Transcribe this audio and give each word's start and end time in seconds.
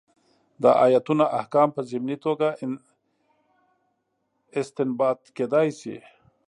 دا 0.61 0.71
ایتونه 0.83 1.25
احکام 1.39 1.67
په 1.75 1.81
ضمني 1.89 2.17
توګه 2.25 2.47
استنباط 4.59 5.19
کېدای 5.37 5.69
شي. 5.79 5.97